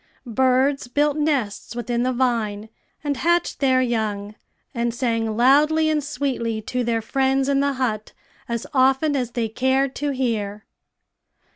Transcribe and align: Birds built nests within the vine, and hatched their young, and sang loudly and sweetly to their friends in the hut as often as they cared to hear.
Birds 0.25 0.87
built 0.87 1.15
nests 1.15 1.75
within 1.75 2.01
the 2.01 2.11
vine, 2.11 2.69
and 3.03 3.17
hatched 3.17 3.59
their 3.59 3.83
young, 3.83 4.33
and 4.73 4.95
sang 4.95 5.37
loudly 5.37 5.91
and 5.91 6.03
sweetly 6.03 6.59
to 6.59 6.83
their 6.83 7.03
friends 7.03 7.47
in 7.47 7.59
the 7.59 7.73
hut 7.73 8.11
as 8.49 8.65
often 8.73 9.15
as 9.15 9.33
they 9.33 9.47
cared 9.47 9.93
to 9.93 10.09
hear. 10.09 10.65